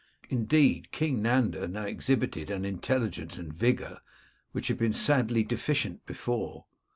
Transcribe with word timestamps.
Indeed, 0.31 0.91
King 0.91 1.21
Nanda 1.21 1.67
now 1.67 1.85
exhibited 1.85 2.49
an 2.49 2.65
intelligence 2.65 3.37
and 3.37 3.53
vigour 3.53 3.99
which 4.51 4.67
had 4.67 4.79
been 4.79 4.93
sadly 4.93 5.43
deficient 5.43 6.07
before. 6.07 6.65